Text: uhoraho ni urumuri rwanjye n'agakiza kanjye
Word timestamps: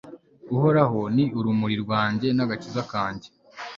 uhoraho 0.55 0.99
ni 1.15 1.25
urumuri 1.37 1.75
rwanjye 1.83 2.27
n'agakiza 2.33 2.81
kanjye 2.91 3.27